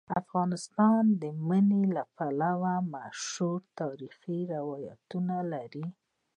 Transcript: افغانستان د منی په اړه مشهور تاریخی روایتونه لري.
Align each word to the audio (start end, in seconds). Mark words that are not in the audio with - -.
افغانستان 0.21 1.01
د 1.21 1.23
منی 1.47 1.85
په 2.15 2.23
اړه 2.31 2.73
مشهور 2.93 3.61
تاریخی 3.79 4.39
روایتونه 4.55 5.35
لري. 5.53 5.85